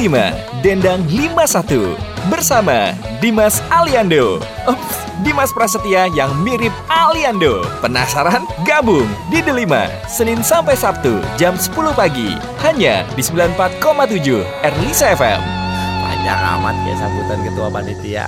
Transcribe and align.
Delima, 0.00 0.32
Dendang 0.64 1.04
51 1.12 1.92
bersama 2.32 2.96
Dimas 3.20 3.60
Aliando. 3.68 4.40
Ups, 4.64 4.96
Dimas 5.20 5.52
Prasetya 5.52 6.08
yang 6.16 6.32
mirip 6.40 6.72
Aliando. 6.88 7.60
Penasaran? 7.84 8.48
Gabung 8.64 9.04
di 9.28 9.44
Delima, 9.44 9.92
Senin 10.08 10.40
sampai 10.40 10.72
Sabtu 10.72 11.20
jam 11.36 11.52
10 11.52 11.92
pagi. 11.92 12.32
Hanya 12.64 13.04
di 13.12 13.20
94,7 13.20 14.40
Erlisa 14.64 15.12
FM. 15.12 15.40
Panjang 16.00 16.40
amat 16.56 16.76
ya 16.88 16.94
sambutan 16.96 17.38
ketua 17.44 17.68
panitia. 17.68 18.24